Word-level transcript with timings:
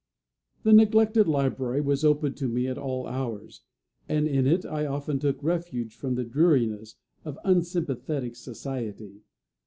The 0.63 0.73
neglected 0.73 1.27
library 1.27 1.79
was 1.79 2.03
open 2.03 2.33
to 2.33 2.47
me 2.47 2.65
at 2.65 2.79
all 2.79 3.05
hours; 3.05 3.61
and 4.09 4.27
in 4.27 4.47
it 4.47 4.65
I 4.65 4.83
often 4.87 5.19
took 5.19 5.43
refuge 5.43 5.95
from 5.95 6.15
the 6.15 6.23
dreariness 6.25 6.95
of 7.23 7.37
unsympathetic 7.45 8.35
society. 8.35 9.21